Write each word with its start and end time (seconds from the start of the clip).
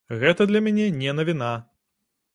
Гэта 0.21 0.47
для 0.51 0.61
мяне 0.67 0.87
не 1.03 1.15
навіна. 1.21 1.53